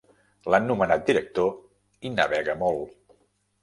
[0.53, 1.53] L'han nomenat director
[2.11, 3.03] i navega molt.